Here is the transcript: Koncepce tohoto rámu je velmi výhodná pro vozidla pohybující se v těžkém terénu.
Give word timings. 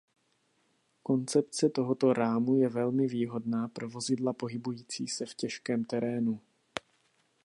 Koncepce 1.03 1.69
tohoto 1.69 2.13
rámu 2.13 2.55
je 2.55 2.69
velmi 2.69 3.07
výhodná 3.07 3.67
pro 3.67 3.89
vozidla 3.89 4.33
pohybující 4.33 5.07
se 5.07 5.25
v 5.25 5.35
těžkém 5.35 5.85
terénu. 5.85 6.41